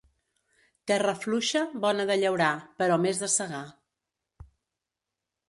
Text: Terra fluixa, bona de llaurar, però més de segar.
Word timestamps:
Terra 0.91 1.13
fluixa, 1.25 1.61
bona 1.83 2.07
de 2.11 2.15
llaurar, 2.23 2.49
però 2.81 2.99
més 3.05 3.23
de 3.27 3.31
segar. 3.35 3.61